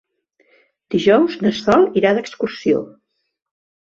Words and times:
Dijous 0.95 1.35
na 1.45 1.51
Sol 1.57 1.85
irà 2.01 2.13
d'excursió. 2.19 2.81